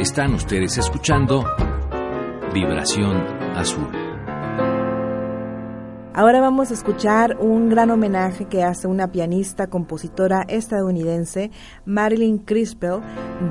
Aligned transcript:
Están 0.00 0.32
ustedes 0.32 0.78
escuchando 0.78 1.44
Vibración 2.54 3.16
Azul. 3.56 3.88
Ahora 6.14 6.40
vamos 6.40 6.70
a 6.70 6.74
escuchar 6.74 7.36
un 7.40 7.68
gran 7.68 7.90
homenaje 7.90 8.44
que 8.44 8.62
hace 8.62 8.86
una 8.86 9.10
pianista 9.10 9.66
compositora 9.66 10.42
estadounidense, 10.46 11.50
Marilyn 11.84 12.38
Crispell, 12.38 13.00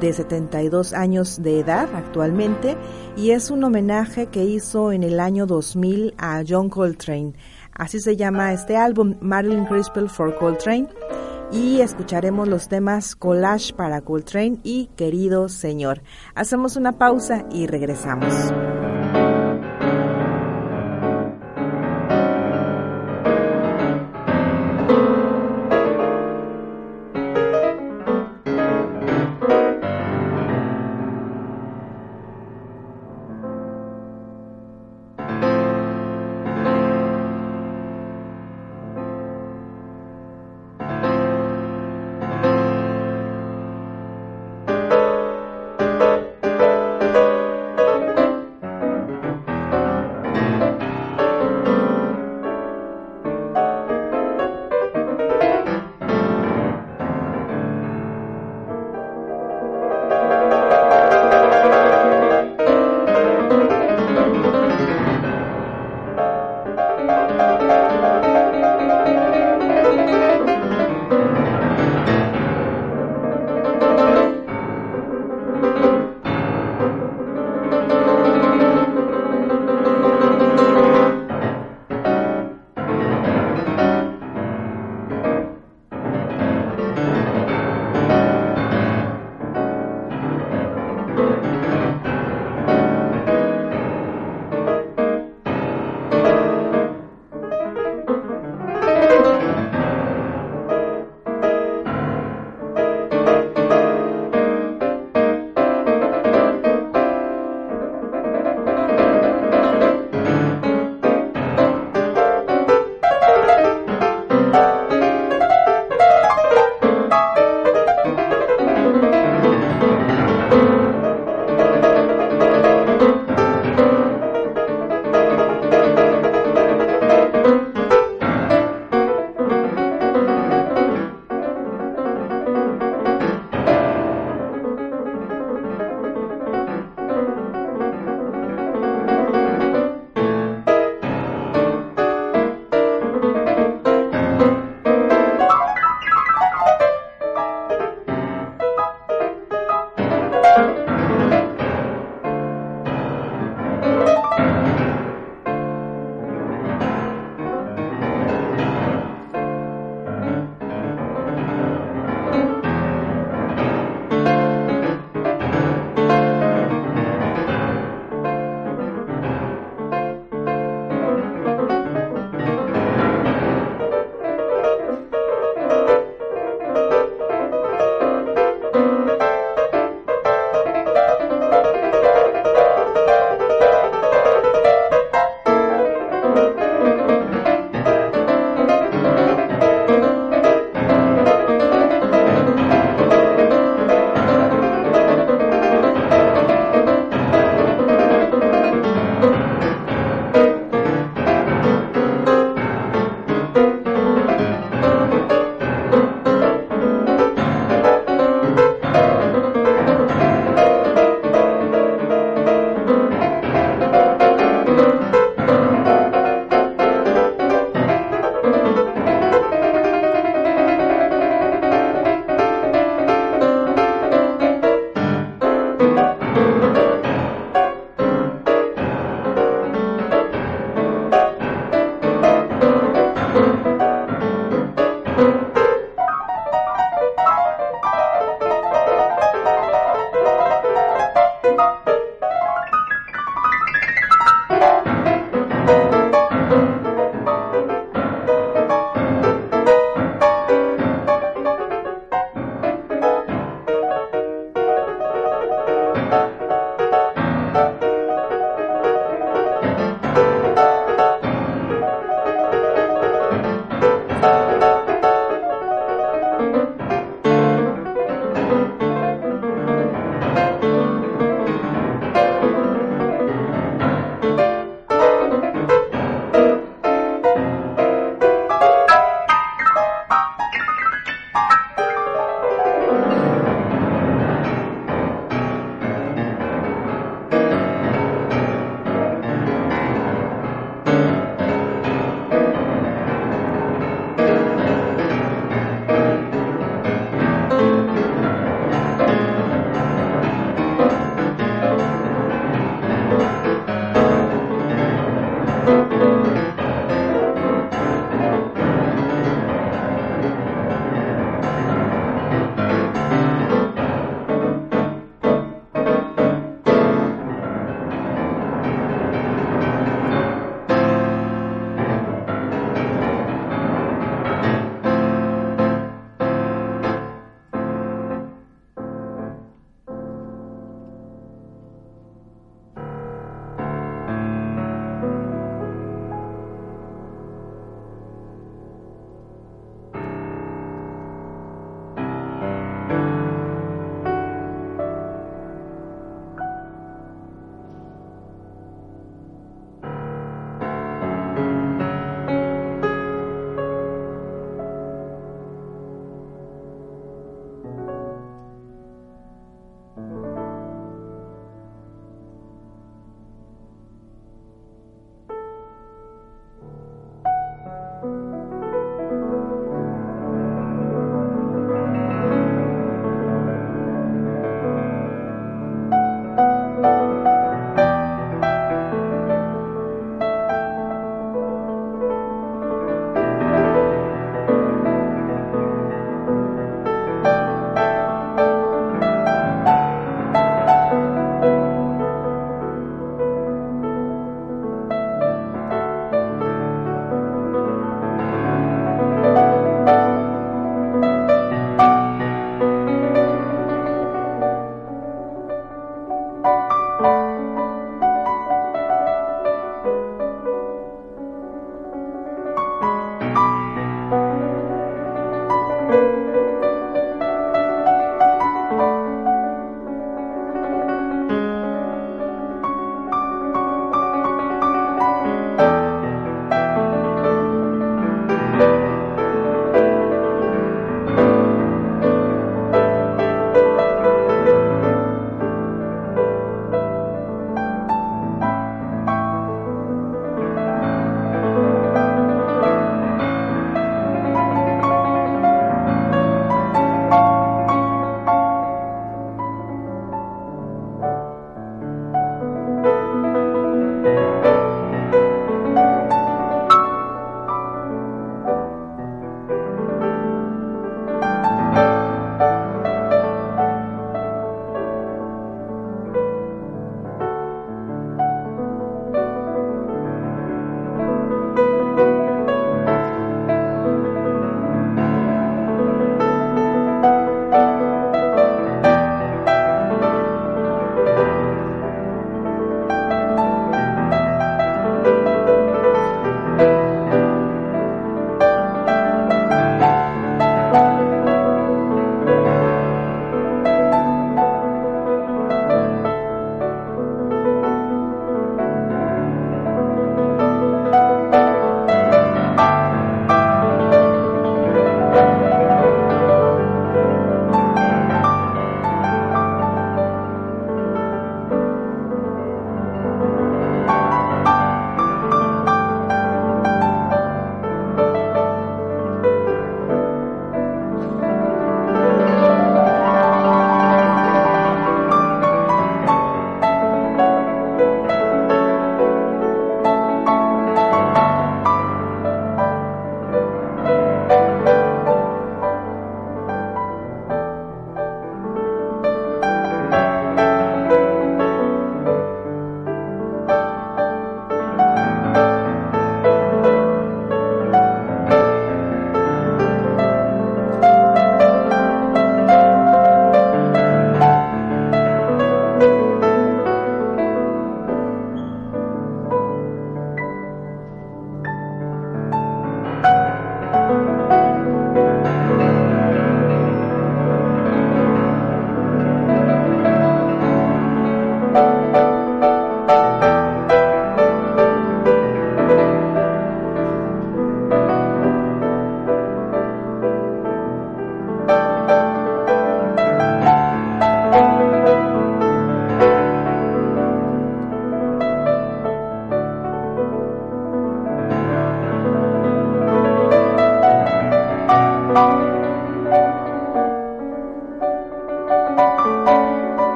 de 0.00 0.12
72 0.12 0.92
años 0.92 1.42
de 1.42 1.58
edad 1.58 1.88
actualmente, 1.96 2.76
y 3.16 3.32
es 3.32 3.50
un 3.50 3.64
homenaje 3.64 4.26
que 4.26 4.44
hizo 4.44 4.92
en 4.92 5.02
el 5.02 5.18
año 5.18 5.46
2000 5.46 6.14
a 6.16 6.44
John 6.48 6.70
Coltrane. 6.70 7.32
Así 7.72 7.98
se 7.98 8.16
llama 8.16 8.52
este 8.52 8.76
álbum, 8.76 9.16
Marilyn 9.20 9.66
Crispell 9.66 10.08
for 10.08 10.32
Coltrane 10.36 10.86
y 11.52 11.80
escucharemos 11.80 12.48
los 12.48 12.68
temas 12.68 13.16
Collage 13.16 13.72
para 13.74 14.00
Coltrane 14.00 14.58
y 14.62 14.86
Querido 14.96 15.48
Señor. 15.48 16.02
Hacemos 16.34 16.76
una 16.76 16.98
pausa 16.98 17.44
y 17.50 17.66
regresamos. 17.66 18.32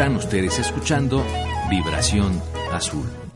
Están 0.00 0.16
ustedes 0.16 0.58
escuchando 0.58 1.22
Vibración 1.68 2.40
Azul. 2.72 3.29